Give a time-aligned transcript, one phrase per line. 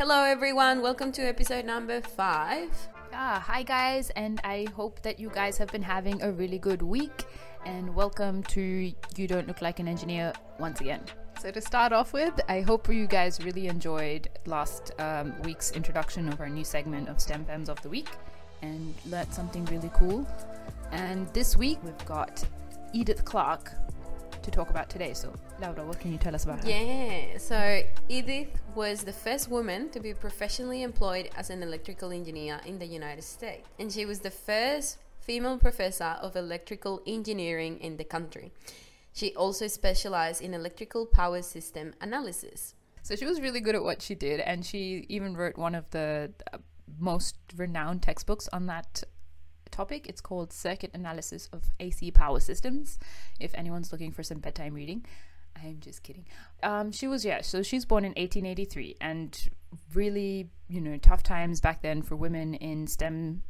[0.00, 0.80] Hello, everyone.
[0.80, 2.70] Welcome to episode number five.
[3.12, 6.80] Ah, hi guys, and I hope that you guys have been having a really good
[6.80, 7.26] week.
[7.66, 11.02] And welcome to You Don't Look Like an Engineer once again.
[11.38, 16.28] So, to start off with, I hope you guys really enjoyed last um, week's introduction
[16.32, 18.08] of our new segment of STEM Femmes of the Week
[18.62, 20.26] and learned something really cool.
[20.92, 22.42] And this week, we've got
[22.94, 23.70] Edith Clark
[24.40, 25.12] to talk about today.
[25.12, 26.70] So, Laura, what can you tell us about her?
[26.70, 32.60] Yeah, so Edith was the first woman to be professionally employed as an electrical engineer
[32.64, 37.98] in the United States, and she was the first female professor of electrical engineering in
[37.98, 38.52] the country.
[39.12, 42.74] She also specialized in electrical power system analysis.
[43.02, 45.90] So she was really good at what she did, and she even wrote one of
[45.90, 46.58] the uh,
[46.98, 49.02] most renowned textbooks on that
[49.70, 50.06] topic.
[50.08, 52.98] It's called Circuit Analysis of AC Power Systems.
[53.38, 55.04] If anyone's looking for some bedtime reading,
[55.62, 56.26] I'm just kidding.
[56.62, 57.42] Um, she was yeah.
[57.42, 59.50] So she's born in 1883, and
[59.94, 63.42] really, you know, tough times back then for women in STEM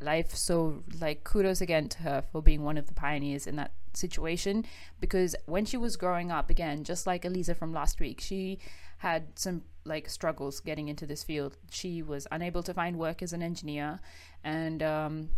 [0.00, 0.34] life.
[0.34, 4.64] So like, kudos again to her for being one of the pioneers in that situation.
[5.00, 8.58] Because when she was growing up, again, just like Elisa from last week, she
[8.98, 11.56] had some like struggles getting into this field.
[11.70, 14.00] She was unable to find work as an engineer,
[14.44, 15.30] and um,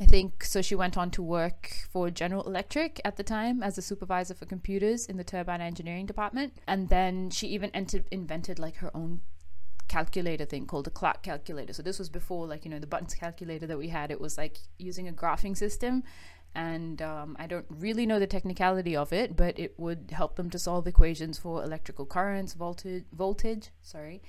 [0.00, 0.62] I think so.
[0.62, 4.46] She went on to work for General Electric at the time as a supervisor for
[4.46, 9.20] computers in the turbine engineering department, and then she even entered, invented like her own
[9.86, 11.72] calculator thing called the Clark calculator.
[11.72, 14.10] So this was before like you know the buttons calculator that we had.
[14.10, 16.02] It was like using a graphing system
[16.54, 20.50] and um, I don't really know the technicality of it, but it would help them
[20.50, 24.22] to solve equations for electrical currents, voltage, voltage, sorry,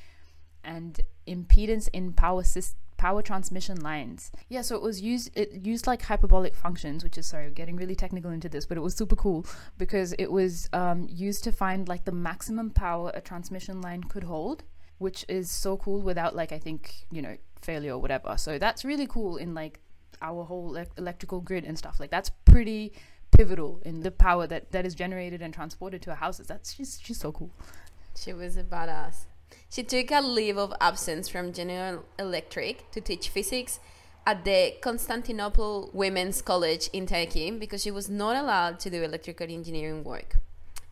[0.64, 4.32] and impedance in power system power transmission lines.
[4.50, 7.96] Yeah, so it was used it used like hyperbolic functions, which is sorry, getting really
[7.96, 9.46] technical into this, but it was super cool
[9.78, 14.24] because it was um, used to find like the maximum power a transmission line could
[14.24, 14.64] hold,
[14.98, 18.38] which is so cool without like I think you know failure or whatever.
[18.38, 19.80] So that's really cool in like
[20.22, 22.94] our whole e- electrical grid and stuff like that's pretty
[23.36, 26.48] pivotal in the power that that is generated and transported to our houses.
[26.48, 27.52] That's just she's so cool.
[28.18, 29.26] She was a badass.
[29.70, 33.80] She took a leave of absence from General Electric to teach physics
[34.26, 39.50] at the Constantinople Women's College in Turkey because she was not allowed to do electrical
[39.50, 40.38] engineering work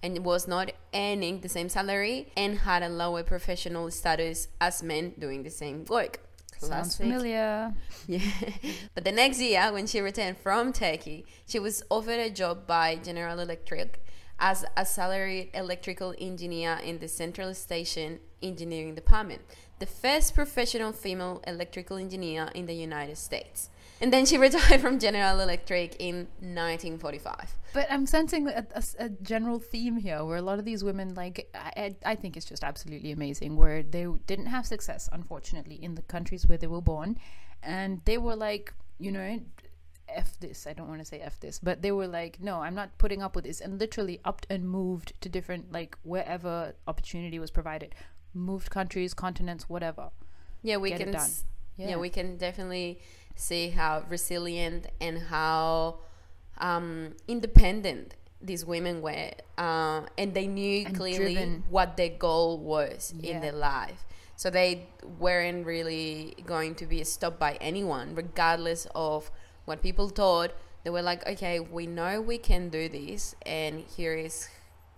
[0.04, 5.14] and was not earning the same salary and had a lower professional status as men
[5.18, 6.20] doing the same work.
[6.60, 7.74] Sounds familiar.
[8.08, 8.20] Yeah.
[8.94, 12.98] but the next year, when she returned from Turkey, she was offered a job by
[12.98, 14.04] General Electric
[14.40, 19.42] as a salaried electrical engineer in the Central Station Engineering Department,
[19.80, 23.70] the first professional female electrical engineer in the United States.
[24.02, 27.56] And then she retired from General Electric in 1945.
[27.74, 31.16] But I'm sensing a, a, a, general theme here where a lot of these women,
[31.16, 35.96] like, I, I think it's just absolutely amazing, where they didn't have success, unfortunately, in
[35.96, 37.18] the countries where they were born.
[37.64, 39.40] And they were like, you know,
[40.16, 40.66] F this.
[40.68, 43.22] I don't want to say F this, but they were like, no, I'm not putting
[43.22, 43.60] up with this.
[43.62, 47.94] And literally upped and moved to different, like, wherever opportunity was provided.
[48.34, 50.10] Moved countries, continents, whatever.
[50.62, 51.16] Yeah, we Get can.
[51.16, 51.46] s-
[51.78, 51.90] yeah.
[51.90, 51.96] Yeah.
[51.98, 53.00] we can definitely
[53.36, 56.00] see how resilient and how
[56.60, 61.64] um, independent these women were, uh, and they knew And clearly driven.
[61.70, 64.06] what their goal was in their life.
[64.36, 64.88] So they
[65.20, 69.32] weren't really going to be stopped by anyone, regardless of
[69.66, 70.52] what people thought.
[70.84, 74.50] They were like, okay, we know we can do this, and here is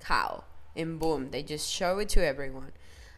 [0.03, 0.44] how.
[0.76, 2.72] And boom, they just show it to everyone.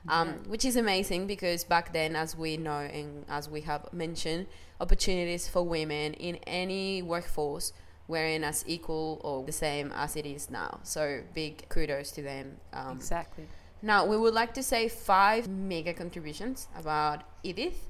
[0.10, 4.48] Um, Which is amazing because back then, as we know and as we have mentioned,
[4.80, 7.74] opportunities for women in any workforce
[8.08, 10.80] weren't as equal or the same as it is now.
[10.84, 12.58] So big kudos to them.
[12.72, 13.48] Um, Exactly.
[13.82, 17.90] now, we would like to say five mega contributions about Edith.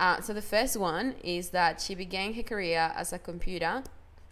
[0.00, 3.82] Uh, so, the first one is that she began her career as a computer,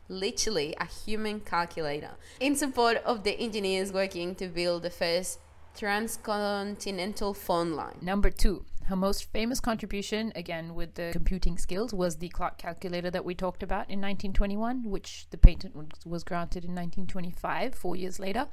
[0.09, 5.39] literally a human calculator, in support of the engineers working to build the first
[5.77, 7.97] transcontinental phone line.
[8.03, 13.11] Number two, her most famous contribution, again with the computing skills, was the Clark calculator
[13.11, 17.97] that we talked about in 1921, which the patent was- was granted in 1925, four
[17.97, 18.49] years later,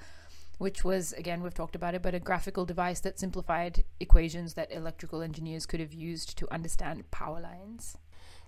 [0.60, 4.72] which was, again, we've talked about it, but a graphical device that simplified equations that
[4.72, 7.98] electrical engineers could have used to understand power lines.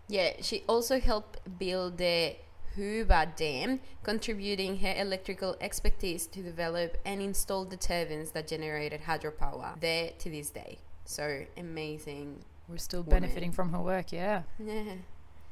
[0.07, 2.35] Yeah, she also helped build the
[2.75, 9.79] Hoover Dam, contributing her electrical expertise to develop and install the turbines that generated hydropower
[9.79, 10.79] there to this day.
[11.05, 12.43] So amazing.
[12.67, 13.21] We're still Woman.
[13.21, 14.43] benefiting from her work, yeah.
[14.59, 14.95] Yeah.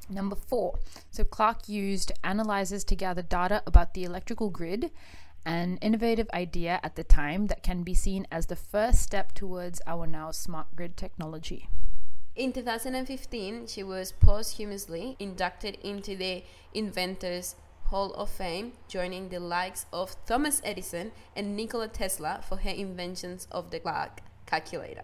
[0.08, 0.78] Number four.
[1.10, 4.90] So Clark used analyzers to gather data about the electrical grid
[5.44, 9.80] an innovative idea at the time that can be seen as the first step towards
[9.86, 11.68] our now smart grid technology.
[12.36, 17.56] In 2015, she was posthumously inducted into the Inventors
[17.86, 23.48] Hall of Fame, joining the likes of Thomas Edison and Nikola Tesla for her inventions
[23.50, 25.02] of the Clark calculator.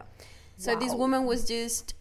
[0.57, 1.95] So this woman was just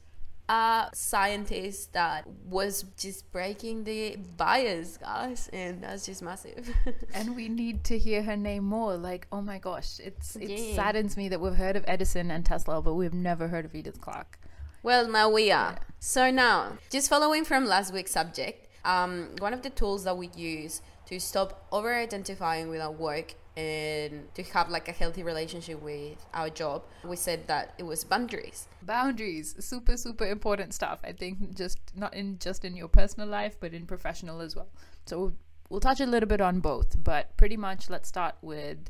[0.48, 6.70] a scientist that was just breaking the bias, guys, and that's just massive.
[7.14, 8.96] And we need to hear her name more.
[8.98, 10.76] Like, oh my gosh, it's it Yeah.
[10.76, 14.00] saddens me that we've heard of Edison and Tesla, but we've never heard of Edith
[14.02, 14.40] Clark.
[14.84, 15.78] Well, now we are.
[16.00, 20.30] So now, just following from last week's subject, um, one of the tools that we
[20.36, 26.18] use to stop over-identifying with our work and to have like a healthy relationship with
[26.34, 28.68] our job, we said that it was boundaries.
[28.81, 31.00] Boundaries, super super important stuff.
[31.04, 34.68] I think just not in just in your personal life, but in professional as well.
[35.06, 35.34] So we'll,
[35.69, 38.90] we'll touch a little bit on both, but pretty much let's start with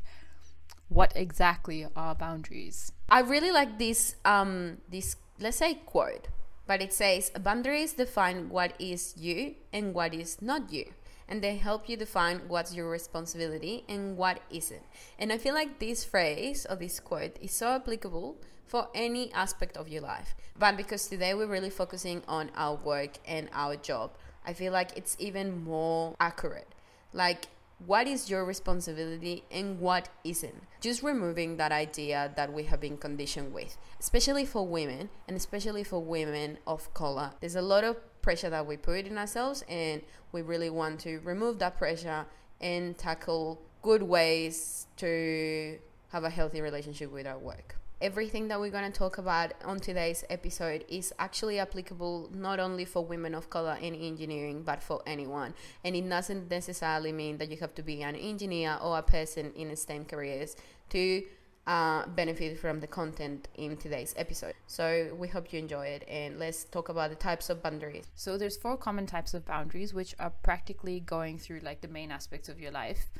[0.88, 2.92] what exactly are boundaries.
[3.08, 6.28] I really like this um this let's say quote,
[6.66, 10.86] but it says boundaries define what is you and what is not you.
[11.28, 14.82] And they help you define what's your responsibility and what isn't.
[15.18, 18.36] And I feel like this phrase or this quote is so applicable
[18.66, 20.34] for any aspect of your life.
[20.58, 24.12] But because today we're really focusing on our work and our job,
[24.44, 26.68] I feel like it's even more accurate.
[27.12, 27.48] Like
[27.84, 30.62] what is your responsibility and what isn't.
[30.80, 35.84] Just removing that idea that we have been conditioned with, especially for women and especially
[35.84, 37.32] for women of color.
[37.40, 37.96] There's a lot of
[38.26, 40.02] pressure that we put in ourselves, and
[40.32, 42.26] we really want to remove that pressure
[42.60, 45.78] and tackle good ways to
[46.08, 47.76] have a healthy relationship with our work.
[48.00, 52.84] Everything that we're going to talk about on today's episode is actually applicable not only
[52.84, 55.54] for women of color in engineering, but for anyone.
[55.84, 59.52] And it doesn't necessarily mean that you have to be an engineer or a person
[59.54, 60.56] in STEM careers
[60.90, 61.22] to
[61.66, 64.54] uh, benefit from the content in today's episode.
[64.66, 68.06] So we hope you enjoy it, and let's talk about the types of boundaries.
[68.14, 72.10] So there's four common types of boundaries, which are practically going through like the main
[72.10, 73.10] aspects of your life.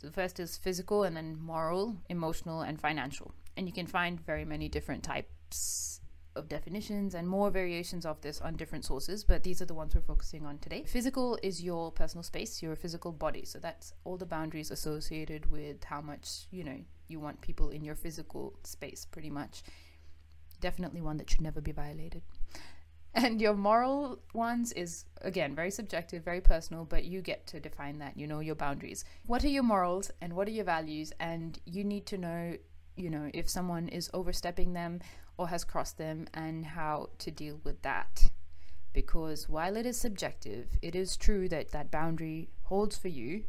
[0.00, 3.34] The first is physical, and then moral, emotional, and financial.
[3.56, 6.00] And you can find very many different types
[6.36, 9.94] of definitions and more variations of this on different sources, but these are the ones
[9.94, 10.84] we're focusing on today.
[10.86, 13.44] Physical is your personal space, your physical body.
[13.46, 17.84] So that's all the boundaries associated with how much, you know, you want people in
[17.84, 19.62] your physical space, pretty much.
[20.60, 22.22] Definitely one that should never be violated.
[23.14, 27.98] And your moral ones is, again, very subjective, very personal, but you get to define
[28.00, 28.18] that.
[28.18, 29.06] You know your boundaries.
[29.24, 31.14] What are your morals and what are your values?
[31.18, 32.58] And you need to know,
[32.94, 35.00] you know, if someone is overstepping them
[35.38, 38.30] or has crossed them and how to deal with that.
[38.92, 43.44] Because while it is subjective, it is true that that boundary holds for you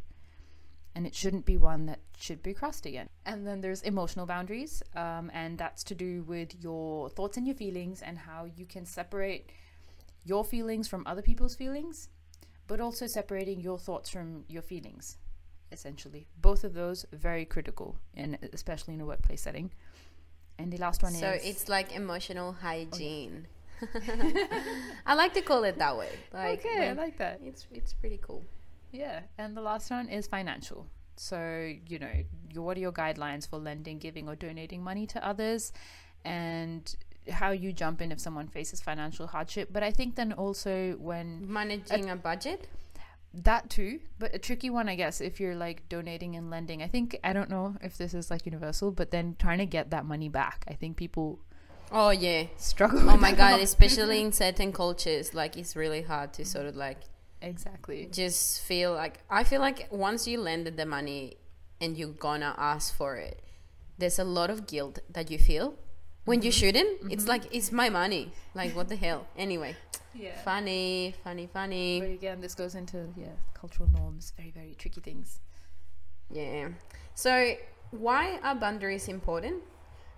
[0.98, 3.08] and it shouldn't be one that should be crossed again.
[3.24, 7.54] And then there's emotional boundaries, um, and that's to do with your thoughts and your
[7.54, 9.48] feelings and how you can separate
[10.24, 12.08] your feelings from other people's feelings,
[12.66, 15.18] but also separating your thoughts from your feelings,
[15.70, 16.26] essentially.
[16.40, 19.70] Both of those very critical, and especially in a workplace setting.
[20.58, 23.46] And the last one So is so it's like emotional hygiene.
[25.06, 26.10] I like to call it that way.
[26.32, 27.38] Like, okay, I like that.
[27.44, 28.42] it's it's pretty cool.
[28.92, 30.86] Yeah, and the last one is financial.
[31.16, 32.10] So, you know,
[32.52, 35.72] your, what are your guidelines for lending, giving, or donating money to others,
[36.24, 36.94] and
[37.30, 39.68] how you jump in if someone faces financial hardship.
[39.72, 42.68] But I think then also when Managing a budget.
[43.34, 46.82] that too, but a tricky one, I guess, if you're like donating and lending.
[46.82, 49.90] I think, I don't know if this is like universal, but then trying to get
[49.90, 50.64] that money back.
[50.68, 51.40] I think people
[51.90, 52.44] Oh yeah.
[52.56, 53.10] struggle.
[53.10, 56.98] Oh my god, especially in certain cultures, like it's really hard to sort of like
[57.40, 58.08] exactly.
[58.12, 61.36] just feel like I feel like once you lended the money
[61.80, 63.42] and you're gonna ask for it,
[63.98, 65.74] there's a lot of guilt that you feel
[66.24, 66.58] when you mm-hmm.
[66.58, 67.12] shouldn't.
[67.12, 67.28] It's mm-hmm.
[67.28, 68.32] like it's my money.
[68.54, 69.26] Like what the hell?
[69.36, 69.76] Anyway,
[70.14, 70.40] Yeah.
[70.42, 72.00] funny, funny, But funny.
[72.14, 75.40] again, this goes into yeah cultural norms, very very tricky things.
[76.30, 76.68] Yeah.
[77.14, 77.54] So
[77.90, 79.62] why are boundaries important?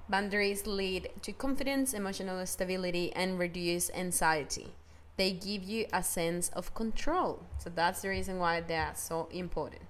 [0.09, 4.75] Boundaries lead to confidence, emotional stability, and reduce anxiety.
[5.21, 7.45] They give you a sense of control.
[7.59, 9.83] So that's the reason why they are so important.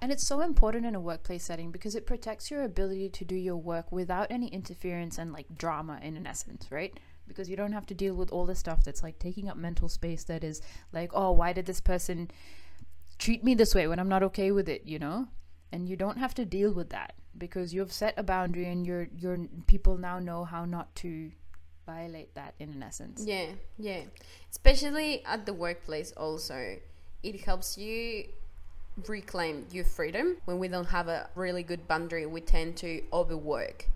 [0.00, 3.36] And it's so important in a workplace setting because it protects your ability to do
[3.36, 6.98] your work without any interference and like drama in an essence, right?
[7.28, 9.88] Because you don't have to deal with all the stuff that's like taking up mental
[9.88, 10.60] space that is
[10.92, 12.28] like, oh, why did this person
[13.18, 15.28] treat me this way when I'm not okay with it, you know?
[15.70, 19.06] And you don't have to deal with that because you've set a boundary and your
[19.16, 21.30] your people now know how not to
[21.86, 23.24] violate that in an essence.
[23.24, 23.46] Yeah,
[23.78, 24.02] yeah.
[24.50, 26.76] Especially at the workplace, also,
[27.22, 28.26] it helps you
[29.06, 30.36] reclaim your freedom.
[30.44, 33.86] When we don't have a really good boundary, we tend to overwork.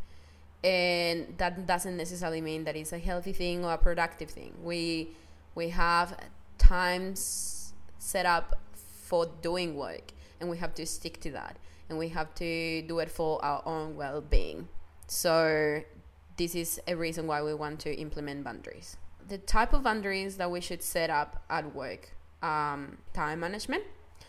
[0.62, 4.54] And that doesn't necessarily mean that it's a healthy thing or a productive thing.
[4.62, 5.10] We
[5.54, 6.16] we have
[6.58, 11.56] times set up for doing work and we have to stick to that
[11.88, 14.68] and we have to do it for our own well-being.
[15.08, 15.82] So
[16.40, 18.96] this is a reason why we want to implement boundaries.
[19.28, 23.84] The type of boundaries that we should set up at work um, time management.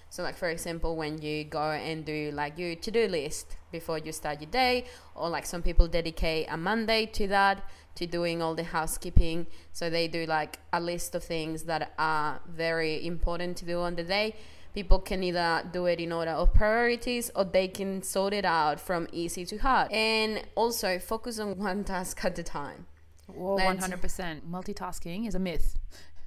[0.10, 3.98] So, like for example, when you go and do like your to do list before
[3.98, 7.64] you start your day, or like some people dedicate a Monday to that,
[7.96, 9.48] to doing all the housekeeping.
[9.72, 13.96] So, they do like a list of things that are very important to do on
[13.96, 14.36] the day.
[14.74, 18.80] People can either do it in order of priorities or they can sort it out
[18.80, 19.92] from easy to hard.
[19.92, 22.86] And also focus on one task at a time.
[23.28, 24.42] Well, 100%.
[24.50, 25.78] Multitasking is a myth.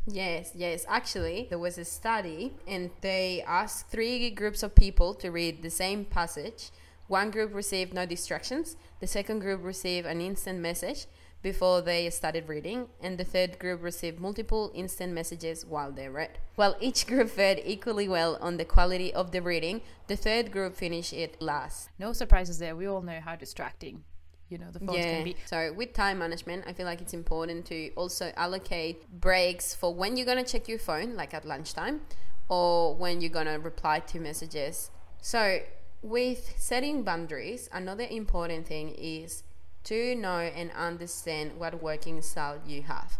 [0.07, 0.85] Yes, yes.
[0.89, 5.71] Actually, there was a study, and they asked three groups of people to read the
[5.71, 6.71] same passage.
[7.09, 11.07] One group received no distractions, the second group received an instant message
[11.45, 16.39] before they started reading, and the third group received multiple instant messages while they read.
[16.57, 20.75] While each group fared equally well on the quality of the reading, the third group
[20.75, 21.91] finished it last.
[21.99, 22.75] No surprises there.
[22.75, 24.03] We all know how distracting,
[24.49, 25.17] you know, the phones yeah.
[25.17, 25.37] can be.
[25.45, 30.17] So with time management, I feel like it's important to also allocate breaks for when
[30.17, 32.01] you're gonna check your phone, like at lunchtime,
[32.49, 34.91] or when you're gonna reply to messages.
[35.21, 35.61] So
[36.01, 39.44] with setting boundaries, another important thing is
[39.85, 43.19] to know and understand what working style you have.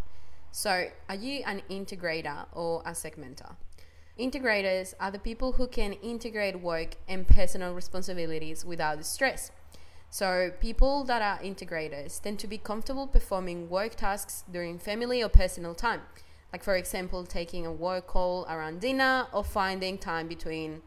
[0.51, 3.55] So are you an integrator or a segmenter?
[4.19, 9.51] Integrators are the people who can integrate work and personal responsibilities without stress.
[10.09, 15.27] So, people that are integrators tend to be comfortable performing work tasks during family or
[15.27, 16.01] personal time.
[16.53, 20.83] Like, for example, taking a work call around dinner or finding time between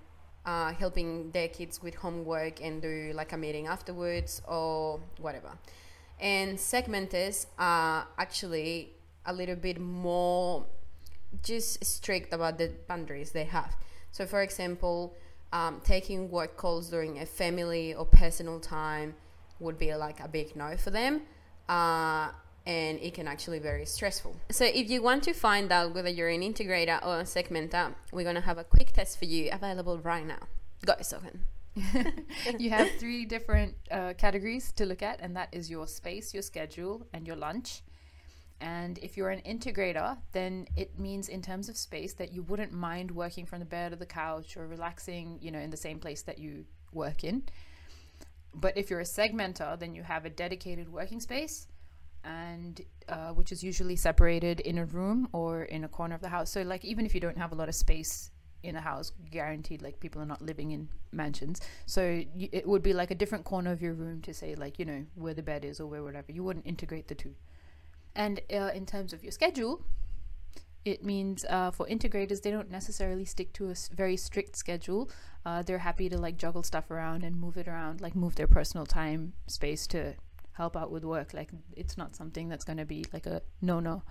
[0.49, 5.52] uh, helping their kids with homework and do like a meeting afterwards or whatever.
[6.19, 8.93] And segmenters are actually
[9.26, 10.64] a little bit more
[11.43, 13.76] just strict about the boundaries they have.
[14.11, 15.14] So, for example,
[15.52, 19.14] um, taking work calls during a family or personal time
[19.61, 21.23] would be like a big no for them.
[21.69, 22.31] Uh,
[22.69, 24.37] and it can actually be very stressful.
[24.51, 28.25] So if you want to find out whether you're an integrator or a segmenter, we're
[28.25, 30.47] gonna have a quick test for you available right now.
[30.85, 31.39] Go, Sohan.
[32.59, 36.43] you have three different uh, categories to look at, and that is your space, your
[36.43, 37.83] schedule, and your lunch.
[38.61, 42.73] And if you're an integrator, then it means in terms of space that you wouldn't
[42.73, 46.01] mind working from the bed or the couch or relaxing, you know, in the same
[46.01, 47.45] place that you work in.
[48.53, 51.69] But if you're a segmenter, then you have a dedicated working space,
[52.25, 56.29] and uh, which is usually separated in a room or in a corner of the
[56.29, 56.51] house.
[56.51, 58.31] So, like, even if you don't have a lot of space
[58.63, 61.61] in a house, guaranteed, like, people are not living in mansions.
[61.87, 64.85] So, it would be like a different corner of your room to say, like, you
[64.85, 66.33] know, where the bed is or where whatever.
[66.33, 67.35] You wouldn't integrate the two.
[68.15, 69.85] And uh, in terms of your schedule,
[70.85, 75.11] it means uh, for integrators, they don't necessarily stick to a very strict schedule.
[75.45, 78.47] Uh, they're happy to like juggle stuff around and move it around, like move their
[78.47, 80.15] personal time space to
[80.59, 81.33] help out with work.
[81.33, 84.03] Like it's not something that's going to be like a no no.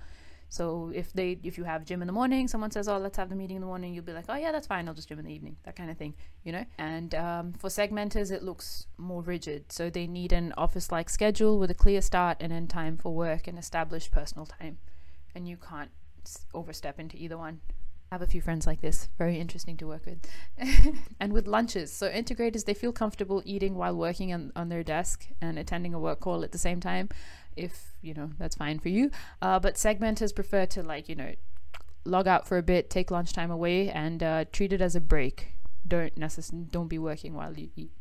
[0.50, 3.30] So if they if you have gym in the morning, someone says, "Oh, let's have
[3.30, 4.88] the meeting in the morning," you'll be like, "Oh yeah, that's fine.
[4.88, 6.66] I'll just gym in the evening." That kind of thing, you know.
[6.78, 9.72] And um, for segmenters, it looks more rigid.
[9.72, 13.48] So they need an office-like schedule with a clear start and end time for work
[13.48, 14.78] and established personal time,
[15.36, 15.92] and you can't
[16.54, 17.60] overstep into either one.
[18.12, 19.10] Have a few friends like this.
[19.18, 20.26] Very interesting to work with.
[21.20, 21.92] and with lunches.
[21.92, 26.00] So integrators, they feel comfortable eating while working on, on their desk and attending a
[26.00, 27.10] work call at the same time.
[27.58, 29.12] If, you know, that's fine for you.
[29.42, 31.34] Uh, but segmenters prefer to like, you know,
[32.06, 35.54] log out for a bit, take lunchtime away and uh, treat it as a break.
[35.86, 37.92] Don't necessarily, don't be working while you eat,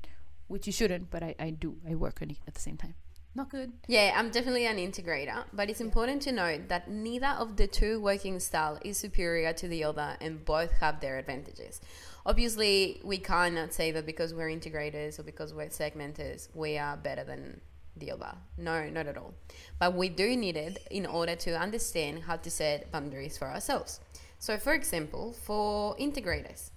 [0.46, 1.76] which you shouldn't, but I, I do.
[1.88, 2.94] I work and eat at the same time.
[3.36, 3.70] Not good.
[3.86, 8.00] Yeah, I'm definitely an integrator, but it's important to note that neither of the two
[8.00, 11.82] working style is superior to the other and both have their advantages.
[12.24, 17.24] Obviously, we cannot say that because we're integrators or because we're segmenters, we are better
[17.24, 17.60] than
[17.94, 18.32] the other.
[18.56, 19.34] No, not at all.
[19.78, 24.00] But we do need it in order to understand how to set boundaries for ourselves.
[24.38, 26.70] So, for example, for integrators,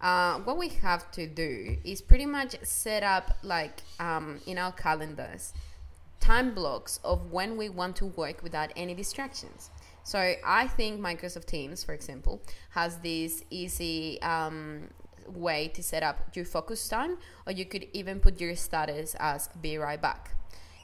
[0.00, 4.72] uh, what we have to do is pretty much set up like um, in our
[4.72, 5.52] calendars
[6.22, 9.70] time blocks of when we want to work without any distractions.
[10.04, 14.88] So I think Microsoft Teams, for example, has this easy um,
[15.28, 19.48] way to set up your focus time, or you could even put your status as
[19.60, 20.34] "be right back."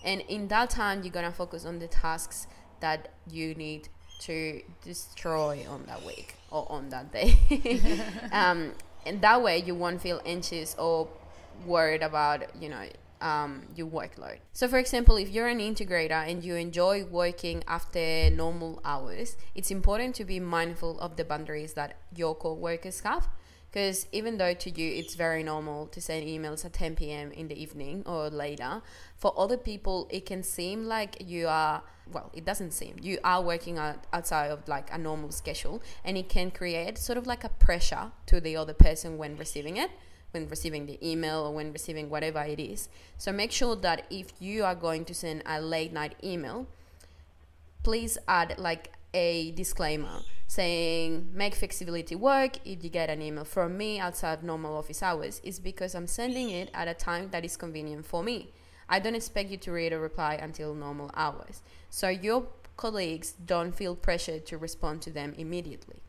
[0.05, 2.47] And in that time, you're gonna focus on the tasks
[2.81, 3.89] that you need
[4.21, 7.39] to destroy on that week or on that day.
[8.33, 8.73] um,
[9.07, 11.09] and that way you won't feel anxious or
[11.67, 12.87] worried about you know
[13.21, 14.39] um, your workload.
[14.53, 19.71] So, for example, if you're an integrator and you enjoy working after normal hours, it's
[19.71, 23.29] important to be mindful of the boundaries that your co-workers have.
[23.71, 27.33] Because even though to you it's very normal to send emails at 10 p.m.
[27.33, 28.81] in the evening or later,
[29.15, 33.43] for other people it can seem like you are, well, it doesn't seem, you are
[33.43, 37.45] working out, outside of like a normal schedule and it can create sort of like
[37.45, 39.91] a pressure to the other person when receiving it
[40.33, 42.89] when receiving the email or when receiving whatever it is.
[43.17, 46.67] So make sure that if you are going to send a late night email,
[47.83, 53.77] please add like a disclaimer saying make flexibility work if you get an email from
[53.77, 57.57] me outside normal office hours is because I'm sending it at a time that is
[57.57, 58.53] convenient for me.
[58.89, 61.63] I don't expect you to read or reply until normal hours.
[61.91, 62.47] So your
[62.79, 66.03] colleagues don't feel pressure to respond to them immediately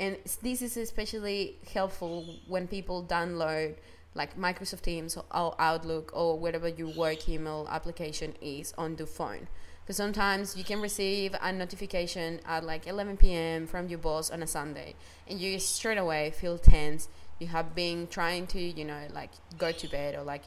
[0.00, 3.74] and this is especially helpful when people download
[4.14, 9.48] like Microsoft Teams or Outlook or whatever your work email application is on the phone.
[9.82, 13.66] Because sometimes you can receive a notification at like 11 p.m.
[13.66, 14.94] from your boss on a Sunday,
[15.26, 17.08] and you straight away feel tense.
[17.38, 20.42] You have been trying to, you know, like go to bed or like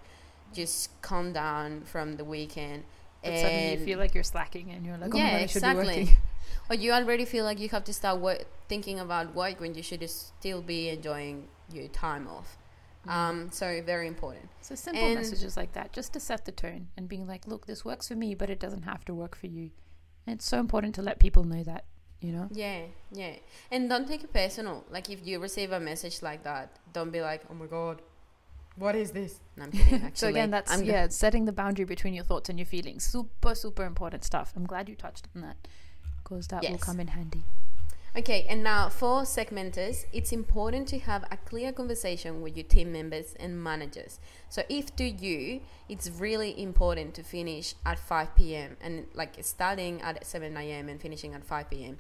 [0.53, 2.83] just calm down from the weekend.
[3.23, 5.41] But and suddenly you feel like you're slacking, and you're like, oh yeah, my God,
[5.41, 5.95] I should exactly.
[5.95, 6.17] be working.
[6.71, 9.83] Or you already feel like you have to start work, thinking about work when you
[9.83, 12.57] should still be enjoying your time off.
[13.05, 13.11] Mm.
[13.11, 14.47] Um, so very important.
[14.61, 17.65] So simple and messages like that, just to set the tone and being like, look,
[17.67, 19.71] this works for me, but it doesn't have to work for you.
[20.25, 21.83] And it's so important to let people know that,
[22.21, 22.47] you know?
[22.53, 23.35] Yeah, yeah.
[23.69, 24.85] And don't take it personal.
[24.89, 28.01] Like if you receive a message like that, don't be like, oh my god,
[28.77, 29.41] what is this?
[29.57, 29.93] No, I'm kidding.
[30.05, 33.03] Actually, so again, that's I'm yeah, setting the boundary between your thoughts and your feelings.
[33.03, 34.53] Super, super important stuff.
[34.55, 35.57] I'm glad you touched on that
[36.31, 36.71] because that yes.
[36.71, 37.43] will come in handy.
[38.15, 42.91] Okay, and now for segmenters, it's important to have a clear conversation with your team
[42.91, 44.19] members and managers.
[44.49, 48.77] So, if to you it's really important to finish at 5 p.m.
[48.81, 50.89] and like starting at 7 a.m.
[50.89, 51.97] and finishing at 5 p.m.,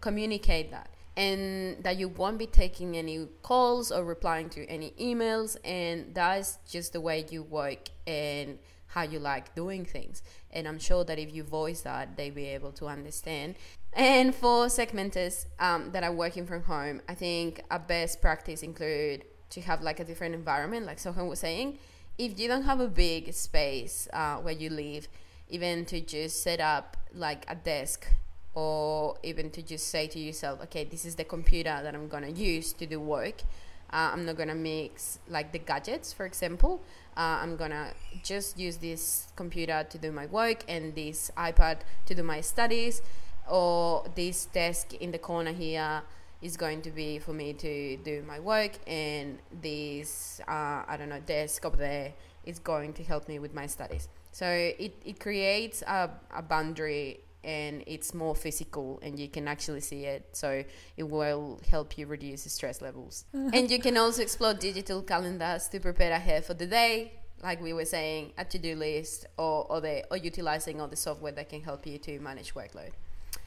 [0.00, 5.56] communicate that and that you won't be taking any calls or replying to any emails,
[5.64, 8.58] and that's just the way you work and
[8.94, 10.22] how you like doing things.
[10.52, 13.56] And I'm sure that if you voice that, they'll be able to understand.
[13.92, 19.24] And for segmenters um, that are working from home, I think a best practice include
[19.50, 21.78] to have like a different environment, like Sohan was saying.
[22.18, 25.08] If you don't have a big space uh, where you live,
[25.48, 28.06] even to just set up like a desk
[28.54, 32.28] or even to just say to yourself, okay, this is the computer that I'm gonna
[32.28, 33.42] use to do work.
[33.92, 36.82] Uh, I'm not gonna mix like the gadgets, for example.
[37.16, 37.92] Uh, I'm gonna
[38.22, 43.02] just use this computer to do my work and this iPad to do my studies,
[43.48, 46.02] or this desk in the corner here
[46.42, 51.08] is going to be for me to do my work, and this uh, I don't
[51.08, 52.12] know desk up there
[52.44, 54.08] is going to help me with my studies.
[54.32, 59.80] So it, it creates a, a boundary and it's more physical and you can actually
[59.80, 60.64] see it so
[60.96, 65.68] it will help you reduce the stress levels and you can also explore digital calendars
[65.68, 69.80] to prepare ahead for the day like we were saying a to-do list or or,
[69.80, 72.90] the, or utilizing all the software that can help you to manage workload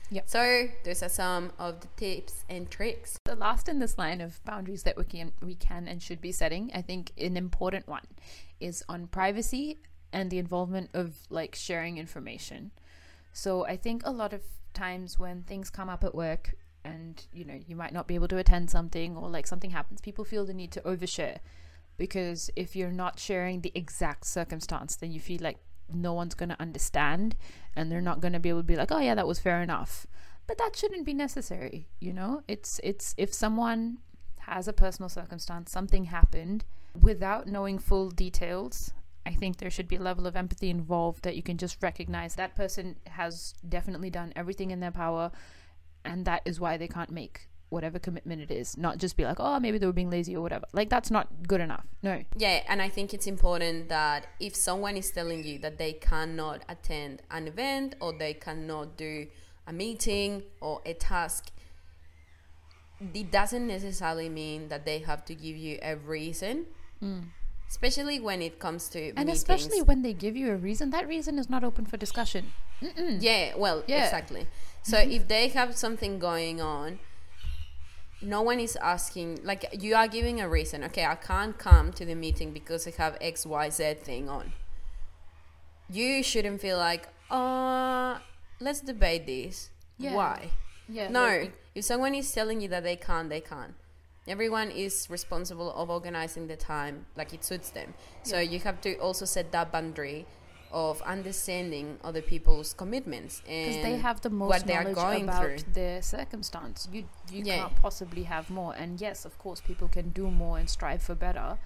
[0.09, 0.21] yeah.
[0.25, 3.19] So those are some of the tips and tricks.
[3.25, 6.31] The last in this line of boundaries that we can we can and should be
[6.31, 8.07] setting, I think an important one
[8.59, 9.79] is on privacy
[10.13, 12.71] and the involvement of like sharing information.
[13.37, 14.41] So I think a lot of
[14.73, 18.27] times when things come up at work and you know you might not be able
[18.29, 21.37] to attend something or like something happens, people feel the need to overshare
[21.97, 25.59] because if you're not sharing the exact circumstance, then you feel like
[25.93, 27.35] no one's going to understand
[27.75, 29.61] and they're not going to be able to be like, "Oh yeah, that was fair
[29.61, 30.07] enough."
[30.47, 32.41] But that shouldn't be necessary, you know?
[32.47, 33.99] It's it's if someone
[34.47, 36.65] has a personal circumstance, something happened
[36.99, 38.93] without knowing full details,
[39.27, 42.35] I think there should be a level of empathy involved that you can just recognize
[42.35, 45.31] that person has definitely done everything in their power,
[46.05, 48.77] and that is why they can't make whatever commitment it is.
[48.77, 50.65] Not just be like, oh, maybe they were being lazy or whatever.
[50.71, 51.85] Like, that's not good enough.
[52.01, 52.23] No.
[52.37, 56.63] Yeah, and I think it's important that if someone is telling you that they cannot
[56.69, 59.27] attend an event or they cannot do
[59.67, 61.51] a meeting or a task,
[63.13, 66.67] it doesn't necessarily mean that they have to give you a reason.
[67.03, 67.25] Mm
[67.69, 69.37] especially when it comes to and meetings.
[69.37, 73.17] especially when they give you a reason that reason is not open for discussion Mm-mm.
[73.21, 74.05] yeah well yeah.
[74.05, 74.47] exactly
[74.83, 75.11] so mm-hmm.
[75.11, 76.99] if they have something going on
[78.21, 82.05] no one is asking like you are giving a reason okay i can't come to
[82.05, 84.53] the meeting because i have xyz thing on
[85.89, 88.17] you shouldn't feel like uh
[88.59, 90.15] let's debate this yeah.
[90.15, 90.49] why
[90.89, 93.75] yeah no if someone is telling you that they can't they can't
[94.27, 98.51] everyone is responsible of organizing the time like it suits them so Yeah.
[98.51, 100.25] you have to also set that boundary
[100.69, 105.23] of understanding other people's commitments and because they have the most what they are going
[105.23, 105.73] about through.
[105.73, 106.89] their circumstance.
[106.91, 107.59] You you Yeah.
[107.59, 108.75] can't possibly have more.
[108.75, 111.57] And yes, of course, people can do more and strive for better,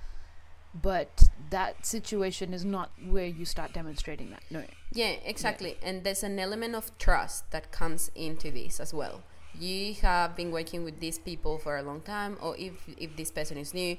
[0.73, 4.43] but that situation is not where you start demonstrating that.
[4.51, 4.63] No.
[4.93, 5.77] Yeah, exactly.
[5.81, 9.23] And there's an element of trust that comes into this as well.
[9.59, 13.31] You have been working with these people for a long time, or if if this
[13.31, 13.97] person is new,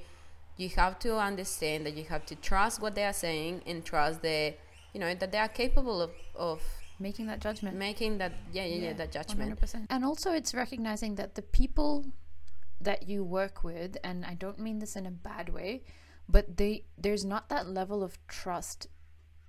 [0.57, 4.23] you have to understand that you have to trust what they are saying and trust
[4.23, 4.55] the,
[4.93, 6.63] you know, that they are capable of of
[6.99, 7.77] Making that judgment.
[7.77, 9.59] making that yeah yeah yeah, that judgment.
[9.59, 9.87] 100%.
[9.91, 12.07] And also, it's recognizing that the people
[12.81, 15.83] that you work with, and I don't mean this in a bad way,
[16.29, 18.87] but they there's not that level of trust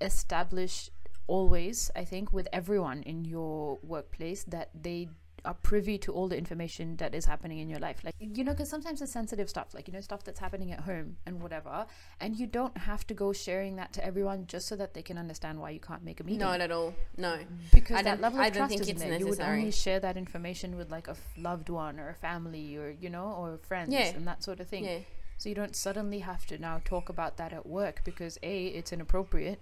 [0.02, 0.90] established
[1.28, 1.92] always.
[1.96, 5.10] I think with everyone in your workplace that they
[5.46, 8.54] are privy to all the information that is happening in your life like you know
[8.54, 11.86] because sometimes it's sensitive stuff like you know stuff that's happening at home and whatever
[12.22, 15.18] and you don't have to go sharing that to everyone just so that they can
[15.18, 16.94] understand why you can't make a meeting Not at all.
[17.18, 17.40] No.
[17.74, 19.20] because I that level of I trust isn't there.
[19.20, 22.78] You would only share that information with like a f- loved one or a family
[22.78, 24.08] or you know or friends Yeah.
[24.16, 24.86] and that sort of thing.
[24.86, 25.00] Yeah.
[25.38, 28.94] So you don't suddenly have to now talk about that at work because a it's
[28.94, 29.60] inappropriate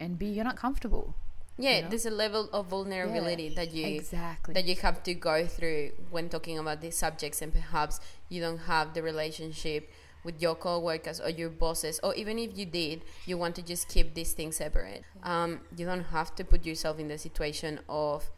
[0.00, 1.14] and b you're not comfortable.
[1.60, 1.88] Yeah, You know?
[1.90, 4.54] there's a level of vulnerability that you exactly.
[4.54, 8.58] that you have to go through when talking about these subjects and perhaps you don't
[8.58, 9.90] have the relationship
[10.24, 13.88] with your co-workers or your bosses or even if you did you want to just
[13.88, 18.28] keep these things separate um, you don't have to put yourself in the situation of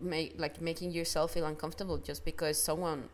[0.00, 3.08] make, like making yourself feel uncomfortable just because someone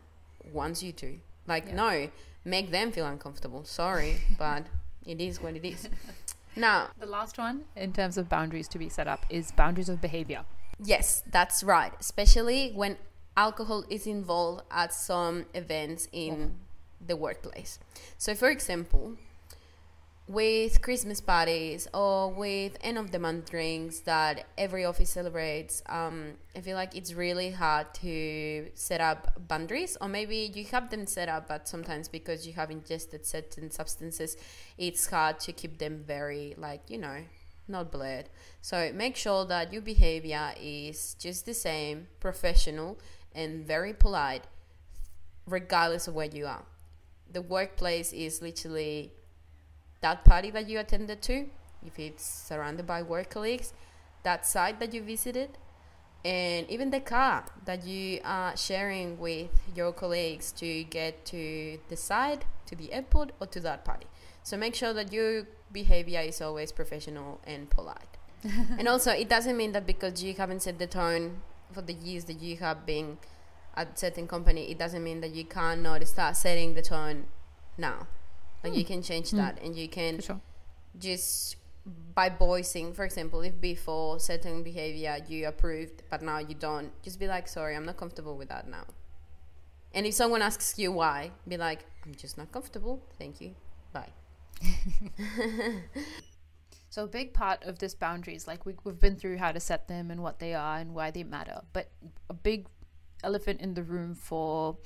[0.52, 1.74] wants you to like Yeah.
[1.74, 2.10] no
[2.44, 4.66] make them feel uncomfortable sorry but
[5.06, 5.88] it is what it is
[6.56, 10.00] now the last one in terms of boundaries to be set up is boundaries of
[10.00, 10.44] behavior.
[10.82, 11.92] Yes, that's right.
[12.00, 12.96] Especially when
[13.36, 17.06] alcohol is involved at some events in oh.
[17.06, 17.78] the workplace.
[18.18, 19.16] So, for example,
[20.30, 26.34] with Christmas parties or with end of the month drinks that every office celebrates, um,
[26.54, 31.04] I feel like it's really hard to set up boundaries, or maybe you have them
[31.08, 34.36] set up, but sometimes because you have ingested certain substances,
[34.78, 37.24] it's hard to keep them very, like, you know,
[37.66, 38.28] not blurred.
[38.60, 43.00] So make sure that your behavior is just the same, professional,
[43.34, 44.44] and very polite,
[45.44, 46.62] regardless of where you are.
[47.32, 49.12] The workplace is literally
[50.00, 51.46] that party that you attended to,
[51.86, 53.72] if it's surrounded by work colleagues,
[54.22, 55.50] that site that you visited,
[56.24, 61.96] and even the car that you are sharing with your colleagues to get to the
[61.96, 64.06] site, to the airport, or to that party.
[64.42, 68.18] So make sure that your behavior is always professional and polite.
[68.44, 71.40] and also, it doesn't mean that because you haven't set the tone
[71.72, 73.18] for the years that you have been
[73.74, 77.26] at certain company, it doesn't mean that you cannot start setting the tone
[77.78, 78.06] now.
[78.62, 78.92] Like you hmm.
[78.92, 79.38] can change hmm.
[79.38, 80.40] that, and you can sure.
[80.98, 81.56] just
[82.14, 87.18] by voicing, for example, if before certain behavior you approved, but now you don't, just
[87.18, 88.84] be like, sorry, I'm not comfortable with that now.
[89.92, 93.02] And if someone asks you why, be like, I'm just not comfortable.
[93.18, 93.54] Thank you.
[93.92, 94.12] Bye.
[96.90, 99.86] So a big part of this boundaries, like we, we've been through how to set
[99.86, 101.60] them and what they are and why they matter.
[101.72, 101.88] But
[102.28, 102.66] a big
[103.22, 104.76] elephant in the room for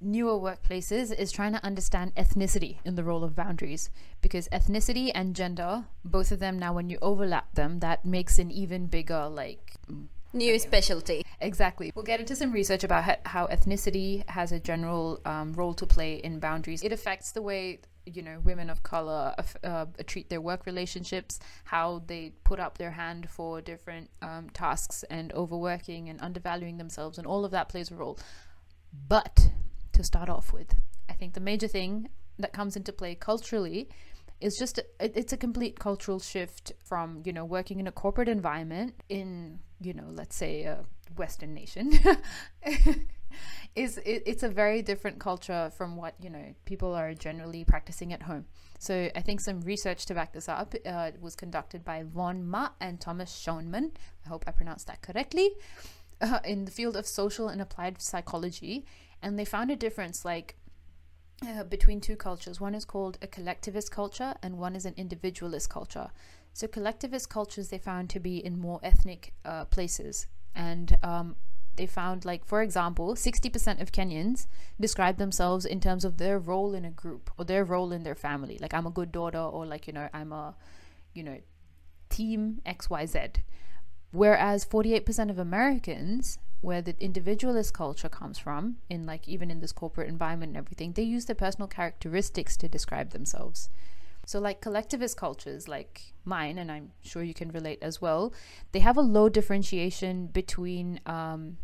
[0.00, 5.34] newer workplaces is trying to understand ethnicity in the role of boundaries because ethnicity and
[5.34, 9.74] gender both of them now when you overlap them that makes an even bigger like
[10.34, 11.24] New specialty.
[11.40, 11.90] Exactly.
[11.94, 16.16] We'll get into some research about how ethnicity has a general um, role to play
[16.16, 16.82] in boundaries.
[16.82, 21.40] It affects the way you know women of color uh, uh, treat their work relationships,
[21.64, 27.16] how they put up their hand for different um, tasks, and overworking and undervaluing themselves,
[27.16, 28.18] and all of that plays a role.
[29.08, 29.50] But
[29.98, 30.76] to start off with,
[31.08, 32.08] I think the major thing
[32.38, 33.88] that comes into play culturally
[34.40, 38.28] is just a, it's a complete cultural shift from you know working in a corporate
[38.28, 40.84] environment in you know let's say a
[41.16, 41.92] western nation
[43.74, 48.12] is it, it's a very different culture from what you know people are generally practicing
[48.12, 48.44] at home.
[48.78, 52.68] So i think some research to back this up uh, was conducted by von ma
[52.80, 53.90] and thomas schoeneman
[54.24, 55.50] i hope i pronounced that correctly
[56.20, 58.86] uh, in the field of social and applied psychology
[59.22, 60.56] and they found a difference like
[61.46, 62.60] uh, between two cultures.
[62.60, 66.10] One is called a collectivist culture, and one is an individualist culture.
[66.52, 71.36] So, collectivist cultures they found to be in more ethnic uh, places, and um,
[71.76, 74.46] they found, like for example, sixty percent of Kenyans
[74.80, 78.16] describe themselves in terms of their role in a group or their role in their
[78.16, 78.58] family.
[78.60, 80.56] Like, I'm a good daughter, or like you know, I'm a,
[81.14, 81.38] you know,
[82.08, 83.20] team X Y Z.
[84.10, 89.72] Whereas 48% of Americans where the individualist culture comes from, in like even in this
[89.72, 93.68] corporate environment and everything, they use their personal characteristics to describe themselves.
[94.26, 98.34] So, like collectivist cultures like mine, and I'm sure you can relate as well,
[98.72, 101.56] they have a low differentiation between um,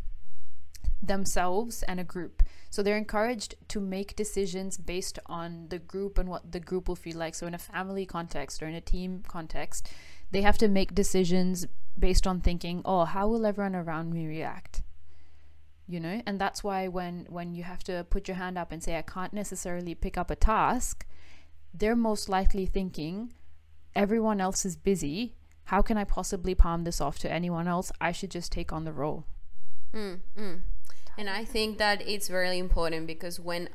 [0.99, 2.41] themselves and a group.
[2.71, 6.95] So, they're encouraged to make decisions based on the group and what the group will
[6.95, 7.35] feel like.
[7.35, 9.91] So, in a family context or in a team context,
[10.31, 11.67] they have to make decisions
[11.99, 14.81] based on thinking, oh, how will everyone around me react?
[15.87, 18.83] You know, and that's why when when you have to put your hand up and
[18.83, 21.05] say, I can't necessarily pick up a task
[21.77, 23.33] they're most likely thinking,
[23.95, 25.35] everyone else is busy.
[25.65, 27.91] How can I possibly palm this off to anyone else?
[27.99, 29.25] I should just take on the role.
[29.93, 30.61] Mm, mm.
[31.17, 33.69] And I think that it's very important because when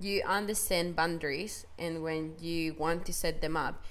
[0.00, 3.84] you understand boundaries and when you want to set them up,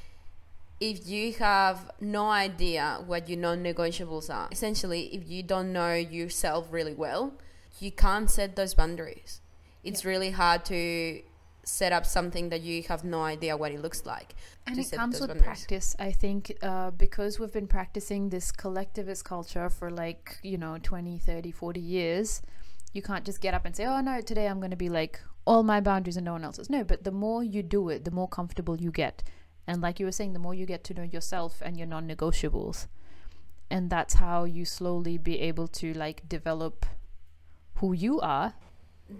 [0.79, 5.93] if you have no idea what your non negotiables are, essentially, if you don't know
[5.95, 7.33] yourself really well,
[7.79, 9.41] you can't set those boundaries.
[9.83, 10.09] It's yeah.
[10.09, 11.21] really hard to
[11.63, 14.35] set up something that you have no idea what it looks like.
[14.65, 15.43] And it comes with boundaries.
[15.43, 20.77] practice, I think, uh, because we've been practicing this collectivist culture for like, you know,
[20.81, 22.41] 20, 30, 40 years.
[22.93, 25.19] You can't just get up and say, oh no, today I'm going to be like
[25.45, 26.69] all my boundaries and no one else's.
[26.69, 29.23] No, but the more you do it, the more comfortable you get.
[29.67, 32.07] And like you were saying, the more you get to know yourself and your non
[32.07, 32.87] negotiables.
[33.69, 36.85] And that's how you slowly be able to like develop
[37.79, 38.53] who you are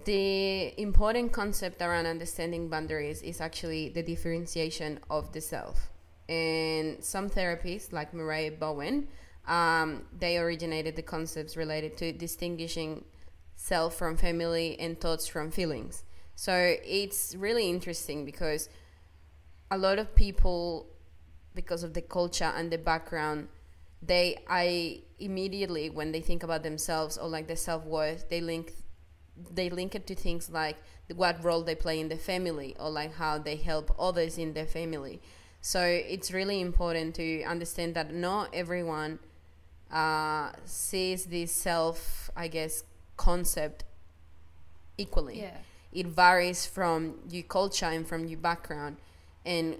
[0.04, 5.90] the important concept around understanding boundaries is actually the differentiation of the self.
[6.28, 9.08] And some therapies, like Murray Bowen,
[9.46, 13.04] um, they originated the concepts related to distinguishing
[13.56, 16.04] self from family and thoughts from feelings.
[16.36, 18.68] So it's really interesting because
[19.70, 20.86] a lot of people,
[21.54, 23.48] because of the culture and the background,
[24.02, 28.72] they I immediately when they think about themselves or like their self worth, they link
[29.52, 30.76] they link it to things like
[31.14, 34.66] what role they play in the family or like how they help others in their
[34.66, 35.20] family.
[35.60, 39.18] So it's really important to understand that not everyone
[39.90, 42.84] uh, sees this self, I guess,
[43.16, 43.84] concept
[44.96, 45.40] equally.
[45.40, 45.56] Yeah.
[45.92, 48.98] It varies from your culture and from your background.
[49.44, 49.76] And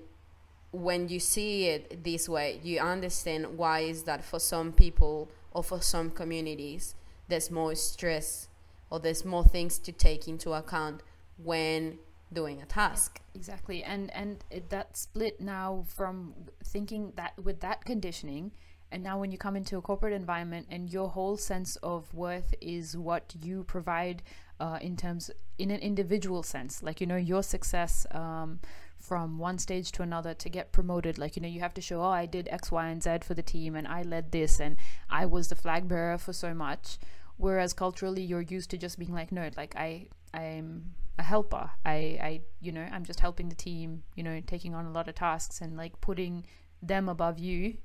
[0.71, 5.63] when you see it this way, you understand why is that for some people or
[5.63, 6.95] for some communities,
[7.29, 8.49] there's more stress
[8.91, 11.03] or there's more things to take into account
[11.43, 11.99] when
[12.33, 13.21] doing a task.
[13.35, 13.83] Exactly.
[13.83, 18.53] And and that split now from thinking that with that conditioning
[18.91, 22.55] and now when you come into a corporate environment and your whole sense of worth
[22.61, 24.23] is what you provide
[24.61, 28.61] uh, in terms in an individual sense like you know your success um,
[28.99, 31.19] from one stage to another to get promoted.
[31.19, 33.35] Like you know you have to show oh i did x y and z for
[33.35, 34.77] the team and i led this and
[35.09, 36.99] i was the flag bearer for so much.
[37.37, 41.71] Whereas culturally you're used to just being like no like i i'm a helper.
[41.85, 41.95] I
[42.31, 45.15] i you know i'm just helping the team you know taking on a lot of
[45.15, 46.45] tasks and like putting
[46.83, 47.79] them above you.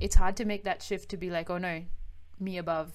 [0.00, 1.82] It's hard to make that shift to be like oh no
[2.40, 2.92] me above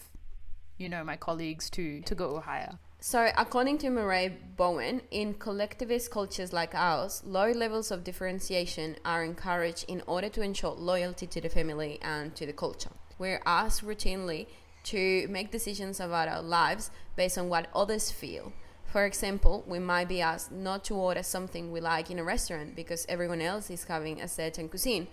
[0.78, 6.10] you know my colleagues to to go higher so, according to Murray Bowen, in collectivist
[6.10, 11.39] cultures like ours, low levels of differentiation are encouraged in order to ensure loyalty to
[11.39, 12.89] the family and to the culture.
[13.19, 14.47] We're asked routinely
[14.86, 18.51] to make decisions about our lives based on what others feel.
[18.86, 22.75] For example, we might be asked not to order something we like in a restaurant
[22.75, 25.07] because everyone else is having a certain cuisine,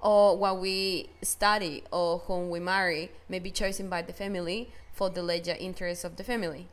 [0.00, 5.10] or what we study or whom we marry may be chosen by the family for
[5.10, 6.68] the larger interests of the family.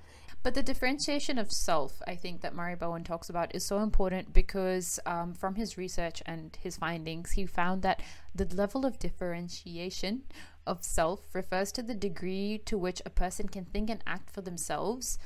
[0.46, 4.32] But the differentiation of self, I think that Murray Bowen talks about, is so important
[4.32, 8.04] because um, from his research and his findings, he found that
[8.36, 10.22] the level of differentiation
[10.68, 14.42] of self refers to the degree to which a person can think and act for
[14.42, 15.18] themselves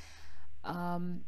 [0.63, 1.25] um,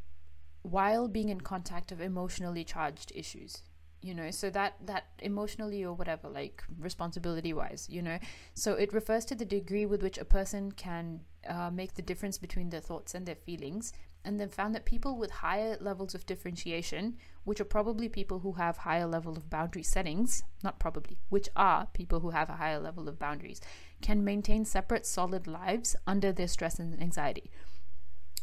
[0.62, 3.62] while being in contact of emotionally charged issues
[4.02, 8.18] you know so that that emotionally or whatever like responsibility wise you know
[8.54, 12.38] so it refers to the degree with which a person can uh, make the difference
[12.38, 16.26] between their thoughts and their feelings and then found that people with higher levels of
[16.26, 21.50] differentiation, which are probably people who have higher level of boundary settings, not probably, which
[21.56, 23.62] are people who have a higher level of boundaries,
[24.02, 27.50] can maintain separate solid lives under their stress and anxiety.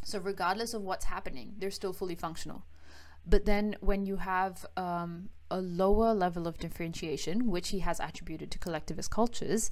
[0.03, 2.65] So regardless of what's happening, they're still fully functional.
[3.25, 8.51] But then when you have um, a lower level of differentiation, which he has attributed
[8.51, 9.69] to collectivist cultures,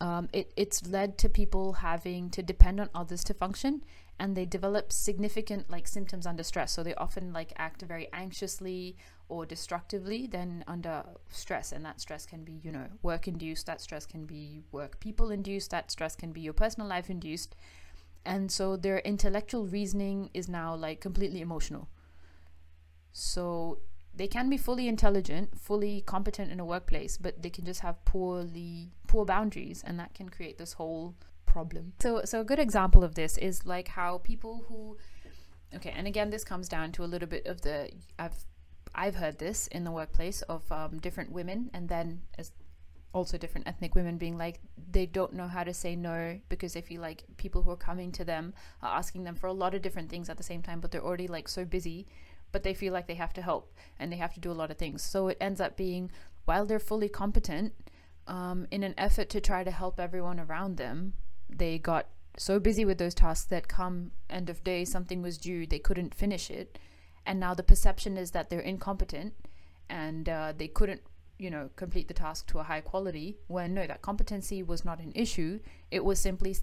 [0.00, 3.84] um, it, it's led to people having to depend on others to function
[4.18, 6.72] and they develop significant like symptoms under stress.
[6.72, 8.96] So they often like act very anxiously
[9.28, 13.80] or destructively then under stress and that stress can be you know work induced that
[13.80, 17.54] stress can be work people induced that stress can be your personal life induced.
[18.26, 21.88] And so their intellectual reasoning is now like completely emotional
[23.14, 23.78] so
[24.14, 28.04] they can be fully intelligent fully competent in a workplace but they can just have
[28.04, 31.14] poorly poor boundaries and that can create this whole
[31.54, 31.92] problem.
[32.00, 34.96] So so a good example of this is like how people who
[35.76, 38.38] okay and again this comes down to a little bit of the i've
[38.94, 42.52] i've heard this in the workplace of um, different women and then as
[43.12, 46.80] also different ethnic women being like they don't know how to say no because they
[46.80, 49.82] feel like people who are coming to them are asking them for a lot of
[49.82, 52.06] different things at the same time but they're already like so busy
[52.54, 54.70] but they feel like they have to help and they have to do a lot
[54.70, 55.02] of things.
[55.02, 56.12] So it ends up being
[56.44, 57.72] while they're fully competent
[58.28, 61.14] um, in an effort to try to help everyone around them
[61.48, 65.66] they got so busy with those tasks that come end of day something was due
[65.66, 66.78] they couldn't finish it.
[67.26, 69.34] And now the perception is that they're incompetent
[69.90, 71.02] and uh, they couldn't
[71.38, 75.00] you know complete the task to a high quality when no that competency was not
[75.00, 75.58] an issue.
[75.90, 76.56] It was simply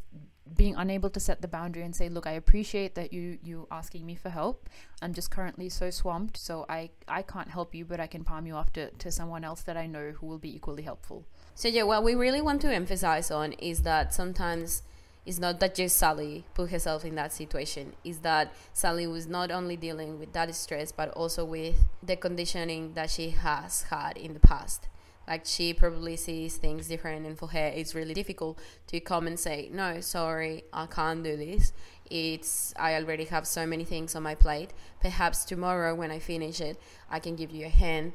[0.56, 4.06] being unable to set the boundary and say look i appreciate that you you asking
[4.06, 4.70] me for help
[5.02, 8.46] i'm just currently so swamped so i i can't help you but i can palm
[8.46, 11.68] you off to, to someone else that i know who will be equally helpful so
[11.68, 14.84] yeah what we really want to emphasize on is that sometimes
[15.26, 17.94] it's not that just Sally put herself in that situation.
[18.04, 22.94] Is that Sally was not only dealing with that stress, but also with the conditioning
[22.96, 24.88] that she has had in the past.
[25.32, 29.40] Like she probably sees things different, and for her, it's really difficult to come and
[29.40, 31.72] say, "No, sorry, I can't do this.
[32.10, 34.72] It's I already have so many things on my plate.
[35.00, 36.76] Perhaps tomorrow, when I finish it,
[37.10, 38.12] I can give you a hand,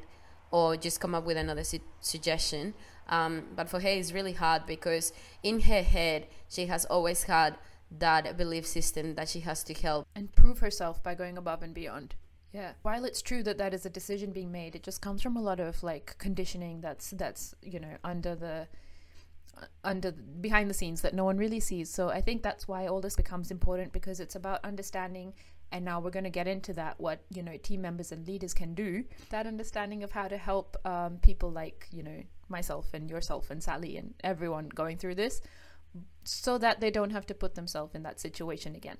[0.51, 2.75] or just come up with another su- suggestion."
[3.09, 7.57] Um, but for her, it's really hard because in her head, she has always had
[7.89, 11.73] that belief system that she has to help and prove herself by going above and
[11.73, 12.13] beyond.
[12.51, 12.73] Yeah.
[12.81, 15.41] While it's true that that is a decision being made, it just comes from a
[15.41, 18.67] lot of like conditioning that's that's you know under the
[19.83, 21.89] under behind the scenes that no one really sees.
[21.89, 25.33] So I think that's why all this becomes important because it's about understanding
[25.71, 28.53] and now we're going to get into that what you know team members and leaders
[28.53, 33.09] can do that understanding of how to help um, people like you know myself and
[33.09, 35.41] yourself and sally and everyone going through this
[36.23, 38.97] so that they don't have to put themselves in that situation again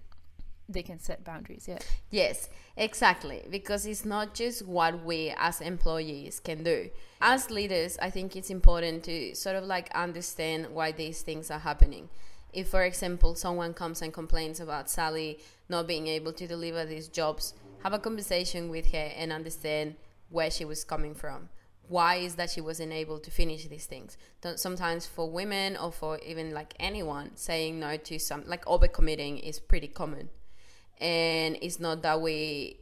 [0.69, 1.79] they can set boundaries yeah.
[2.11, 6.89] Yes exactly because it's not just what we as employees can do.
[7.21, 11.59] As leaders i think it's important to sort of like understand why these things are
[11.59, 12.09] happening.
[12.53, 17.07] If for example someone comes and complains about sally not being able to deliver these
[17.07, 17.53] jobs
[17.83, 19.95] have a conversation with her and understand
[20.29, 21.49] where she was coming from.
[21.87, 24.17] Why is that she wasn't able to finish these things?
[24.55, 29.59] Sometimes for women or for even like anyone saying no to some like overcommitting is
[29.59, 30.29] pretty common
[30.99, 32.79] and it's not that we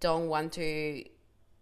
[0.00, 1.04] don't want to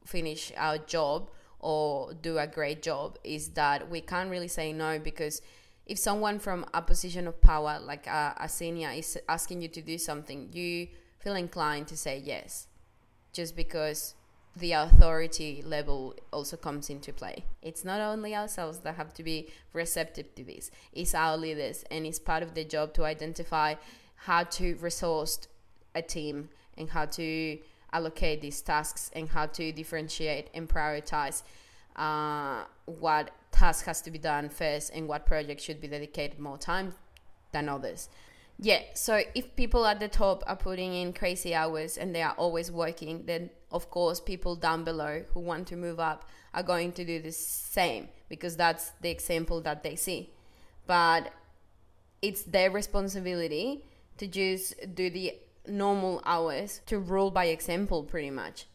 [0.04, 1.30] finish our job
[1.60, 5.40] or do a great job is that we can't really say no because
[5.86, 9.80] if someone from a position of power like a, a senior is asking you to
[9.80, 10.86] do something you
[11.18, 12.66] feel inclined to say yes
[13.32, 14.14] just because
[14.56, 17.44] the authority level also comes into play.
[17.60, 22.06] It's not only ourselves that have to be receptive to this, it's our leaders, and
[22.06, 23.74] it's part of their job to identify
[24.14, 25.48] how to resource
[25.94, 27.58] a team and how to
[27.92, 31.42] allocate these tasks and how to differentiate and prioritize
[31.96, 36.58] uh, what task has to be done first and what project should be dedicated more
[36.58, 36.92] time
[37.52, 38.08] than others.
[38.58, 42.34] Yeah, so if people at the top are putting in crazy hours and they are
[42.36, 46.92] always working, then of course people down below who want to move up are going
[46.92, 50.30] to do the same because that's the example that they see.
[50.86, 51.32] But
[52.22, 53.84] it's their responsibility
[54.18, 55.34] to just do the
[55.66, 58.66] normal hours to rule by example pretty much.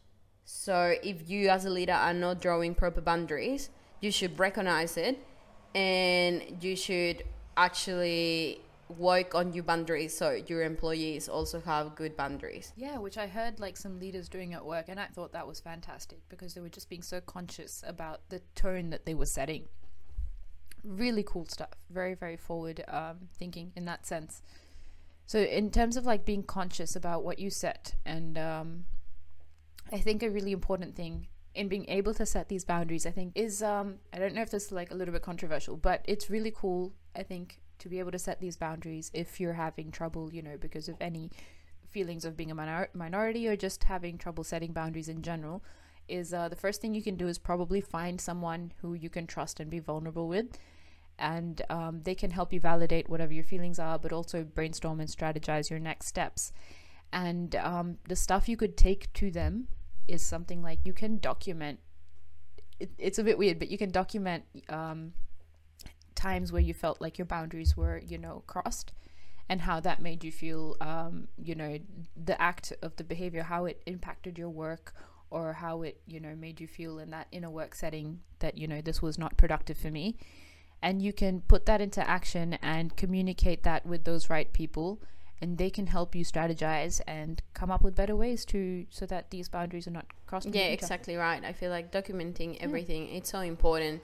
[0.46, 3.70] So if you as a leader are not drawing proper boundaries,
[4.02, 5.20] you should recognize it
[5.76, 7.24] and you should
[7.56, 8.62] actually
[8.98, 12.74] work on your boundaries so your employees also have good boundaries.
[12.76, 15.60] Yeah, which I heard like some leaders doing at work, and I thought that was
[15.60, 19.66] fantastic because they were just being so conscious about the tone that they were setting.
[20.84, 21.70] Really cool stuff.
[21.92, 24.42] Very, very forward um, thinking in that sense.
[25.30, 28.86] So, in terms of like being conscious about what you set, and um,
[29.92, 33.34] I think a really important thing in being able to set these boundaries, I think,
[33.36, 36.32] is um, I don't know if this is like a little bit controversial, but it's
[36.32, 36.94] really cool.
[37.16, 40.58] I think to be able to set these boundaries if you're having trouble, you know,
[40.60, 41.30] because of any
[41.88, 45.64] feelings of being a minor- minority or just having trouble setting boundaries in general,
[46.08, 49.28] is uh, the first thing you can do is probably find someone who you can
[49.28, 50.58] trust and be vulnerable with.
[51.20, 55.10] And um, they can help you validate whatever your feelings are, but also brainstorm and
[55.10, 56.52] strategize your next steps.
[57.12, 59.68] And um, the stuff you could take to them
[60.08, 61.80] is something like you can document.
[62.80, 65.14] It, it's a bit weird, but you can document um,
[66.16, 68.94] times where you felt like your boundaries were, you know, crossed
[69.50, 71.80] and how that made you feel um, you know
[72.16, 74.94] the act of the behavior how it impacted your work
[75.32, 78.68] or how it you know made you feel in that inner work setting that you
[78.68, 80.16] know this was not productive for me
[80.82, 85.00] and you can put that into action and communicate that with those right people
[85.42, 89.32] and they can help you strategize and come up with better ways to so that
[89.32, 91.44] these boundaries are not crossed Yeah, exactly right.
[91.44, 94.02] I feel like documenting everything it's so important.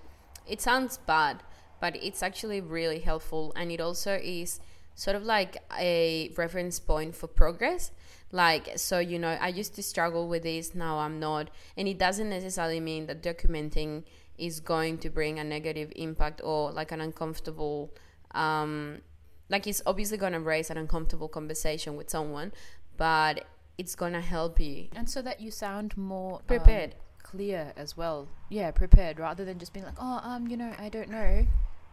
[0.47, 1.43] It sounds bad,
[1.81, 4.59] but it's actually really helpful and it also is
[4.95, 7.91] sort of like a reference point for progress.
[8.31, 11.49] Like so you know, I used to struggle with this, now I'm not.
[11.75, 14.03] And it doesn't necessarily mean that documenting
[14.37, 17.93] is going to bring a negative impact or like an uncomfortable
[18.31, 19.01] um
[19.49, 22.51] like it's obviously going to raise an uncomfortable conversation with someone,
[22.97, 23.45] but
[23.77, 24.87] it's going to help you.
[24.95, 26.95] And so that you sound more um, prepared.
[27.21, 28.27] clear as well.
[28.49, 31.45] Yeah prepared rather than just being like oh um you know i don't know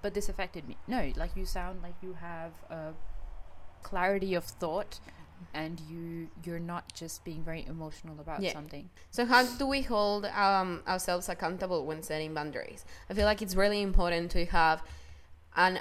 [0.03, 0.77] but this affected me.
[0.87, 2.93] No like you sound like you have a
[3.83, 5.01] clarity of thought
[5.55, 8.53] and you you're not just being very emotional about Yeah.
[8.53, 12.85] something So how do we hold um, ourselves accountable when setting boundaries?
[13.11, 14.83] I feel like it's really important to have
[15.57, 15.81] an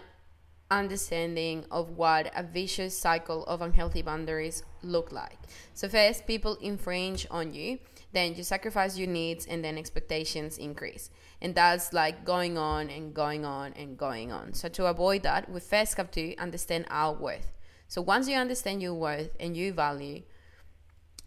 [0.70, 5.38] understanding of what a vicious cycle of unhealthy boundaries look like.
[5.74, 7.80] So first, people infringe on you,
[8.14, 11.10] then you sacrifice your needs, and then expectations increase.
[11.42, 14.54] And that's like going on and going on and going on.
[14.54, 17.52] So to avoid that, we first have to understand our worth.
[17.92, 20.22] So once you understand your worth and your value,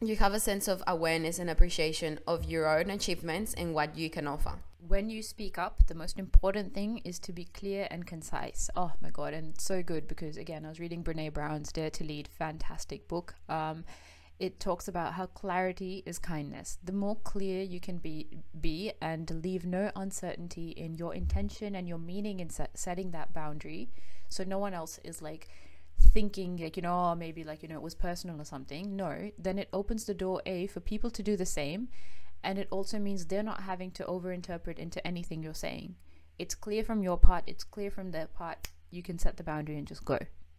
[0.01, 4.09] you have a sense of awareness and appreciation of your own achievements and what you
[4.09, 4.55] can offer.
[4.89, 8.71] when you speak up, the most important thing is to be clear and concise.
[8.75, 12.05] Oh my god, and so good because again, I was reading Brene Brown's Dare to
[12.05, 13.35] Lead, fantastic book.
[13.51, 13.85] Um,
[14.39, 16.79] it talks about how clarity is kindness.
[16.83, 21.87] The more clear you can be, be and leave no uncertainty in your intention and
[21.87, 23.91] your meaning in set, setting that boundary,
[24.31, 25.49] so no one else is like
[26.05, 28.97] thinking like you know oh, maybe like you know it was personal or something.
[28.97, 31.89] No then it opens the door a for people to do the same
[32.43, 35.97] and it also means they're not having to overinterpret into anything you're saying.
[36.39, 38.69] It's clear from your part it's clear from their part.
[38.91, 40.19] You can set the boundary and just go.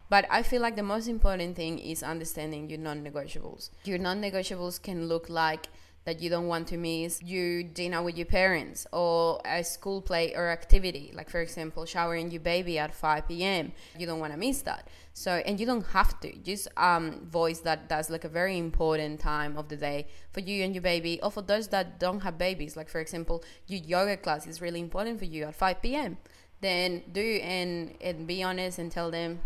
[0.10, 3.70] But I feel like the most important thing is understanding your non negotiables.
[3.86, 5.68] Your non negotiables can look like
[6.06, 10.34] that you don't want to miss your dinner with your parents or a school play
[10.36, 11.12] or activity.
[11.16, 13.72] Like, for example, showering your baby at 5 p.m.
[13.98, 14.88] You don't want to miss that.
[15.14, 16.36] So, and you don't have to.
[16.38, 20.64] Just um, voice that that's like a very important time of the day for you
[20.64, 22.78] and your baby, or for those that don't have babies.
[22.78, 26.18] Like, for example, your yoga class is really important for you at 5 p.m.
[26.62, 29.40] Then do and, and be honest and tell them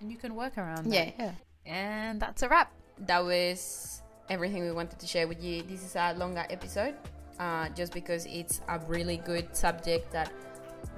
[0.00, 1.06] and you can work around Yeah.
[1.06, 1.14] that.
[1.18, 1.32] yeah
[1.64, 5.62] and that's a wrap that was everything we wanted to share with you.
[5.62, 6.94] This is a longer episode,
[7.38, 10.32] uh, just because it's a really good subject that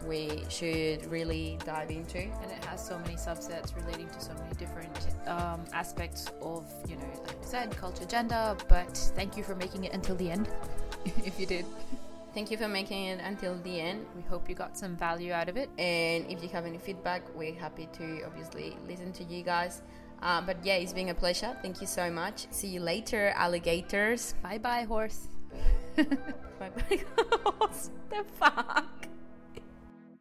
[0.06, 2.18] we should really dive into.
[2.18, 4.94] and it has so many subsets relating to so many different
[5.26, 9.84] um, aspects of you know like I said culture gender but thank you for making
[9.84, 10.48] it until the end
[11.24, 11.64] if you did
[12.34, 14.06] Thank you for making it until the end.
[14.14, 17.22] we hope you got some value out of it And if you have any feedback,
[17.34, 19.82] we're happy to obviously listen to you guys.
[20.22, 21.56] Uh, but yeah, it's been a pleasure.
[21.62, 22.46] Thank you so much.
[22.50, 24.34] See you later, alligators.
[24.42, 25.28] bye bye horse
[25.96, 27.00] Bye bye.
[27.58, 29.08] what the fuck?